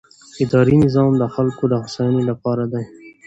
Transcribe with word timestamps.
اداري 0.43 0.75
نظام 0.85 1.11
د 1.17 1.23
خلکو 1.35 1.63
د 1.67 1.73
هوساینې 1.83 2.23
لپاره 2.29 2.63
دی. 2.73 2.83